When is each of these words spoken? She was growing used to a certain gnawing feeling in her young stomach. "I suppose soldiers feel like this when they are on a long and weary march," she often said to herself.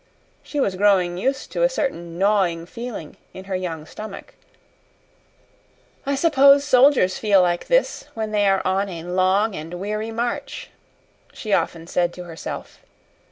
She 0.41 0.59
was 0.59 0.75
growing 0.77 1.19
used 1.19 1.51
to 1.51 1.61
a 1.61 1.69
certain 1.69 2.17
gnawing 2.17 2.65
feeling 2.65 3.17
in 3.35 3.43
her 3.43 3.55
young 3.55 3.85
stomach. 3.85 4.33
"I 6.07 6.15
suppose 6.15 6.63
soldiers 6.63 7.19
feel 7.19 7.39
like 7.43 7.67
this 7.67 8.05
when 8.15 8.31
they 8.31 8.47
are 8.47 8.63
on 8.65 8.89
a 8.89 9.03
long 9.03 9.53
and 9.55 9.75
weary 9.75 10.09
march," 10.09 10.71
she 11.33 11.53
often 11.53 11.85
said 11.85 12.13
to 12.13 12.23
herself. 12.23 12.81